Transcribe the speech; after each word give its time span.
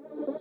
you 0.00 0.37